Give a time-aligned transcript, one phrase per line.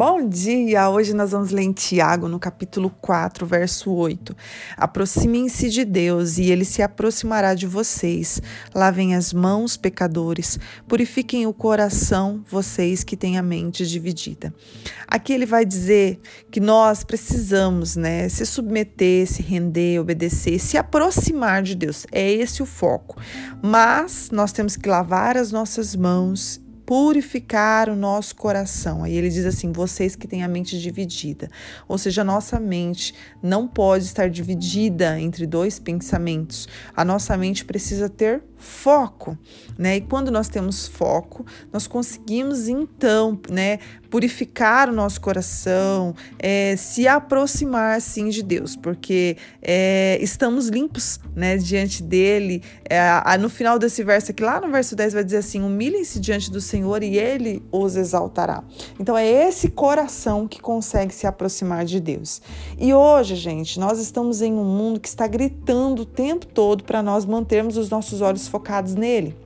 [0.00, 0.88] Bom dia!
[0.88, 4.34] Hoje nós vamos ler em Tiago, no capítulo 4, verso 8.
[4.74, 8.40] Aproximem-se de Deus e ele se aproximará de vocês.
[8.74, 10.58] Lavem as mãos, pecadores,
[10.88, 14.54] purifiquem o coração, vocês que têm a mente dividida.
[15.06, 16.18] Aqui ele vai dizer
[16.50, 22.06] que nós precisamos, né, se submeter, se render, obedecer, se aproximar de Deus.
[22.10, 23.20] É esse o foco.
[23.62, 26.58] Mas nós temos que lavar as nossas mãos
[26.90, 29.04] purificar o nosso coração.
[29.04, 31.48] Aí ele diz assim: vocês que têm a mente dividida.
[31.86, 36.66] Ou seja, a nossa mente não pode estar dividida entre dois pensamentos.
[36.96, 39.38] A nossa mente precisa ter foco,
[39.78, 39.96] né?
[39.96, 43.78] E quando nós temos foco, nós conseguimos então, né,
[44.10, 51.56] purificar o nosso coração, é, se aproximar sim de Deus, porque é, estamos limpos, né,
[51.56, 52.62] diante dele.
[52.88, 56.50] É, no final desse verso aqui, lá no verso 10 vai dizer assim: humilhem-se diante
[56.50, 58.62] do Senhor e ele os exaltará.
[58.98, 62.40] Então é esse coração que consegue se aproximar de Deus.
[62.78, 67.02] E hoje, gente, nós estamos em um mundo que está gritando o tempo todo para
[67.02, 69.36] nós mantermos os nossos olhos focados nele.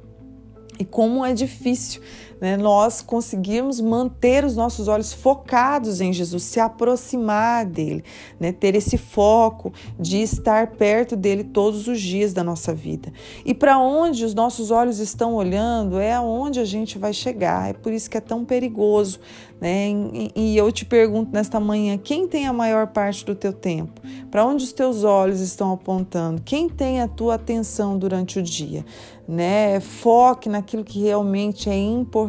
[0.78, 2.00] E como é difícil
[2.40, 8.04] né, nós conseguirmos manter os nossos olhos focados em Jesus, se aproximar dele,
[8.38, 13.12] né, ter esse foco de estar perto dele todos os dias da nossa vida.
[13.44, 17.70] E para onde os nossos olhos estão olhando é aonde a gente vai chegar.
[17.70, 19.20] É por isso que é tão perigoso.
[19.60, 19.88] Né?
[20.12, 24.00] E, e eu te pergunto nesta manhã: quem tem a maior parte do teu tempo?
[24.30, 26.42] Para onde os teus olhos estão apontando?
[26.42, 28.84] Quem tem a tua atenção durante o dia?
[29.26, 29.80] Né?
[29.80, 32.23] Foque naquilo que realmente é importante.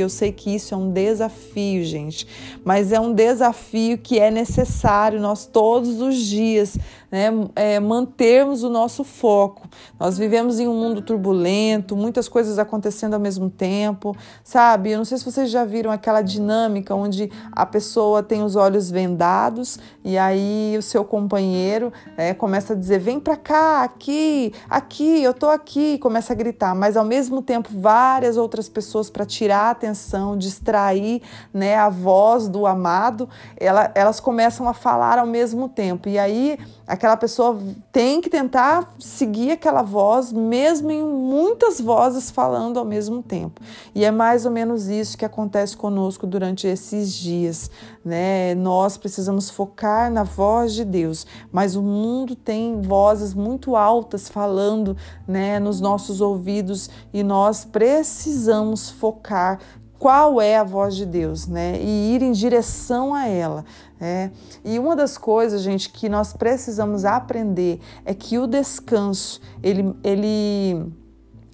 [0.00, 2.26] Eu sei que isso é um desafio, gente,
[2.64, 6.76] mas é um desafio que é necessário nós todos os dias
[7.14, 9.68] né, é, mantermos o nosso foco.
[10.00, 14.90] Nós vivemos em um mundo turbulento, muitas coisas acontecendo ao mesmo tempo, sabe?
[14.90, 18.90] Eu não sei se vocês já viram aquela dinâmica onde a pessoa tem os olhos
[18.90, 25.22] vendados e aí o seu companheiro é, começa a dizer: vem para cá, aqui, aqui,
[25.22, 29.68] eu tô aqui, começa a gritar, mas ao mesmo tempo várias outras pessoas para tirar
[29.68, 31.22] a atenção, distrair
[31.52, 36.08] né, a voz do amado, ela, elas começam a falar ao mesmo tempo.
[36.08, 36.58] E aí
[37.04, 37.58] aquela pessoa
[37.92, 43.60] tem que tentar seguir aquela voz, mesmo em muitas vozes falando ao mesmo tempo.
[43.94, 47.70] E é mais ou menos isso que acontece conosco durante esses dias,
[48.02, 48.54] né?
[48.54, 54.96] Nós precisamos focar na voz de Deus, mas o mundo tem vozes muito altas falando,
[55.28, 59.58] né, nos nossos ouvidos e nós precisamos focar
[60.04, 61.80] qual é a voz de Deus, né?
[61.80, 63.64] E ir em direção a ela.
[63.98, 64.30] É.
[64.62, 70.92] E uma das coisas, gente, que nós precisamos aprender é que o descanso, ele, ele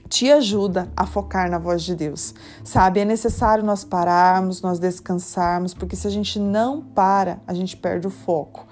[0.09, 2.35] te ajuda a focar na voz de Deus.
[2.65, 7.77] Sabe, é necessário nós pararmos, nós descansarmos, porque se a gente não para, a gente
[7.77, 8.67] perde o foco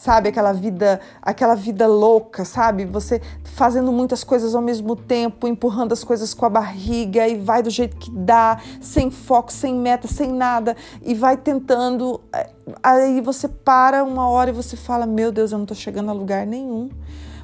[0.00, 0.30] sabe?
[0.30, 2.86] Aquela vida, aquela vida louca, sabe?
[2.86, 7.62] Você fazendo muitas coisas ao mesmo tempo, empurrando as coisas com a barriga e vai
[7.62, 12.18] do jeito que dá, sem foco, sem meta, sem nada e vai tentando.
[12.32, 12.48] Eh,
[12.82, 16.14] aí você para uma hora e você fala: Meu Deus, eu não tô chegando a
[16.14, 16.88] lugar nenhum.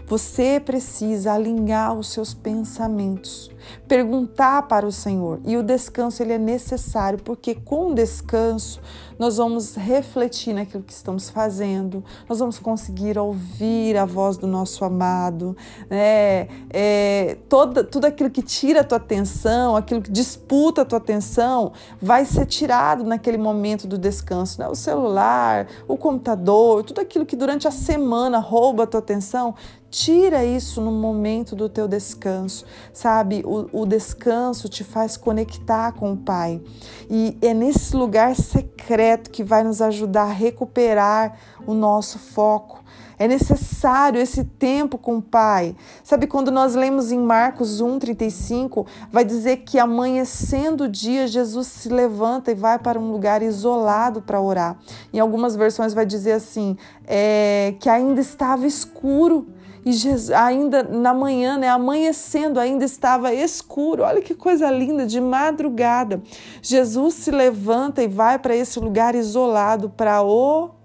[0.09, 3.51] Você precisa alinhar os seus pensamentos,
[3.89, 5.41] perguntar para o Senhor.
[5.45, 8.81] E o descanso ele é necessário, porque com o descanso
[9.19, 14.85] nós vamos refletir naquilo que estamos fazendo, nós vamos conseguir ouvir a voz do nosso
[14.85, 15.57] amado,
[15.89, 16.49] né?
[16.71, 21.73] É, toda, tudo aquilo que tira a tua atenção, aquilo que disputa a tua atenção,
[22.01, 24.61] vai ser tirado naquele momento do descanso.
[24.61, 24.69] Né?
[24.69, 29.55] O celular, o computador, tudo aquilo que durante a semana rouba a tua atenção,
[29.89, 33.43] Tira isso no momento do teu descanso, sabe?
[33.47, 36.61] O, o, descanso te faz conectar com o Pai.
[37.09, 41.37] E é nesse lugar secreto que vai nos ajudar a recuperar
[41.67, 42.85] o nosso foco.
[43.19, 45.75] É necessário esse tempo com o Pai.
[46.05, 51.89] Sabe, quando nós lemos em Marcos 1,35, vai dizer que amanhecendo o dia, Jesus se
[51.89, 54.77] levanta e vai para um lugar isolado para orar.
[55.13, 56.77] Em algumas versões vai dizer assim,
[57.07, 59.47] é, que ainda estava escuro
[59.87, 64.03] e Jesus, ainda na manhã, né, amanhecendo, ainda estava escuro.
[64.03, 66.21] Olha que coisa linda, de madrugada.
[66.61, 70.21] Jesus se levanta e vai para esse lugar isolado para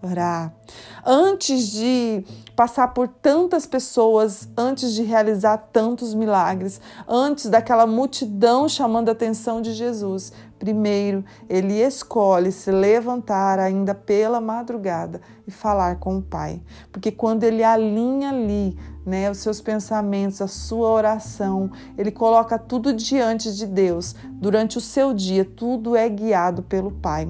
[0.01, 0.53] orar.
[1.06, 2.24] Antes de
[2.56, 9.62] passar por tantas pessoas, antes de realizar tantos milagres, antes daquela multidão chamando a atenção
[9.62, 16.62] de Jesus, primeiro ele escolhe se levantar ainda pela madrugada e falar com o Pai.
[16.92, 22.94] Porque quando ele alinha ali né, os seus pensamentos, a sua oração, ele coloca tudo
[22.94, 24.15] diante de Deus.
[24.33, 27.27] Durante o seu dia, tudo é guiado pelo Pai.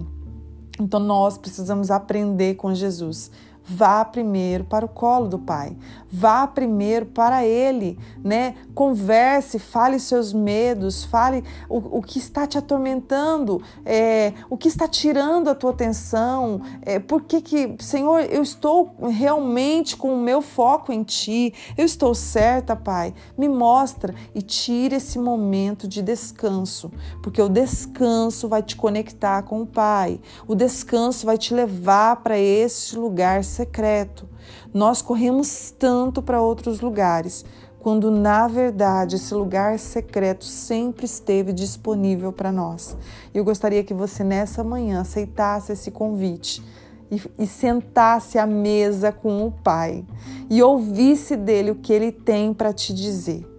[0.81, 3.29] Então nós precisamos aprender com Jesus
[3.63, 5.75] vá primeiro para o colo do Pai,
[6.11, 8.55] vá primeiro para Ele, né?
[8.73, 14.87] Converse, fale seus medos, fale o, o que está te atormentando, é, o que está
[14.87, 20.41] tirando a tua atenção, é, por que que, Senhor, eu estou realmente com o meu
[20.41, 26.91] foco em Ti, eu estou certa, Pai, me mostra e tire esse momento de descanso,
[27.21, 32.37] porque o descanso vai te conectar com o Pai, o descanso vai te levar para
[32.37, 34.27] esse lugar secreto.
[34.73, 37.45] Nós corremos tanto para outros lugares,
[37.79, 42.95] quando na verdade esse lugar secreto sempre esteve disponível para nós.
[43.33, 46.63] Eu gostaria que você nessa manhã aceitasse esse convite
[47.11, 50.05] e, e, sentasse à mesa com o Pai
[50.49, 53.50] e ouvisse dele o que ele tem para te dizer.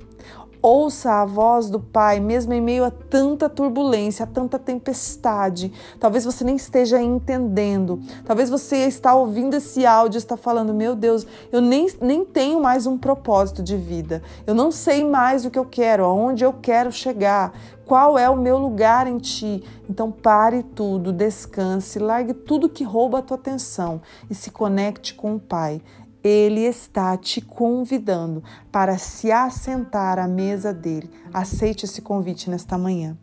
[0.62, 5.72] Ouça a voz do Pai, mesmo em meio a tanta turbulência, a tanta tempestade.
[5.98, 8.00] Talvez você nem esteja entendendo.
[8.24, 12.62] Talvez você está ouvindo esse áudio e está falando: Meu Deus, eu nem, nem tenho
[12.62, 14.22] mais um propósito de vida.
[14.46, 17.52] Eu não sei mais o que eu quero, aonde eu quero chegar.
[17.84, 19.64] Qual é o meu lugar em ti?
[19.90, 24.00] Então pare tudo, descanse, largue tudo que rouba a tua atenção
[24.30, 25.82] e se conecte com o Pai.
[26.22, 31.10] Ele está te convidando para se assentar à mesa dele.
[31.32, 33.16] Aceite esse convite nesta manhã.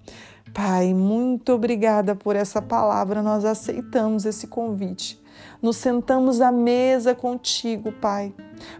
[0.53, 3.21] Pai, muito obrigada por essa palavra.
[3.21, 5.19] Nós aceitamos esse convite
[5.61, 8.33] nos sentamos à mesa contigo, Pai,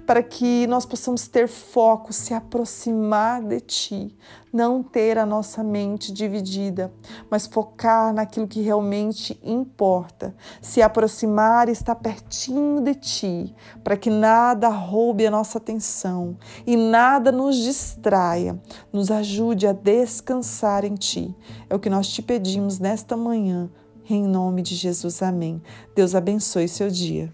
[0.06, 4.18] para que nós possamos ter foco, se aproximar de Ti,
[4.52, 6.92] não ter a nossa mente dividida,
[7.30, 14.10] mas focar naquilo que realmente importa, se aproximar e estar pertinho de Ti, para que
[14.10, 18.60] nada roube a nossa atenção e nada nos distraia,
[18.92, 21.36] nos ajude a descansar em Ti.
[21.70, 23.70] É o que nós te pedimos nesta manhã
[24.10, 25.62] em nome de Jesus, amém.
[25.96, 27.32] Deus abençoe seu dia.